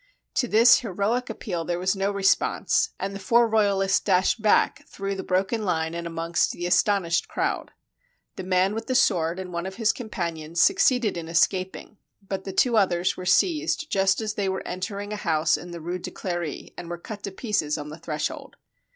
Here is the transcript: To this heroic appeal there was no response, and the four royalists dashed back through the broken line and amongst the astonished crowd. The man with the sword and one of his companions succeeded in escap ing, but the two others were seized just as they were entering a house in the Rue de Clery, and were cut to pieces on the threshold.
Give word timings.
To 0.33 0.47
this 0.47 0.79
heroic 0.79 1.29
appeal 1.29 1.63
there 1.63 1.77
was 1.77 1.95
no 1.95 2.09
response, 2.09 2.89
and 2.99 3.13
the 3.13 3.19
four 3.19 3.47
royalists 3.47 3.99
dashed 3.99 4.41
back 4.41 4.83
through 4.87 5.13
the 5.13 5.21
broken 5.21 5.63
line 5.63 5.93
and 5.93 6.07
amongst 6.07 6.49
the 6.53 6.65
astonished 6.65 7.27
crowd. 7.27 7.69
The 8.35 8.41
man 8.41 8.73
with 8.73 8.87
the 8.87 8.95
sword 8.95 9.37
and 9.37 9.53
one 9.53 9.67
of 9.67 9.75
his 9.75 9.93
companions 9.93 10.59
succeeded 10.59 11.17
in 11.17 11.27
escap 11.27 11.75
ing, 11.75 11.97
but 12.19 12.45
the 12.45 12.51
two 12.51 12.77
others 12.77 13.15
were 13.15 13.27
seized 13.27 13.91
just 13.91 14.21
as 14.21 14.33
they 14.33 14.49
were 14.49 14.65
entering 14.67 15.13
a 15.13 15.17
house 15.17 15.55
in 15.55 15.69
the 15.69 15.79
Rue 15.79 15.99
de 15.99 16.09
Clery, 16.09 16.73
and 16.79 16.89
were 16.89 16.97
cut 16.97 17.21
to 17.21 17.31
pieces 17.31 17.77
on 17.77 17.89
the 17.89 17.99
threshold. 17.99 18.55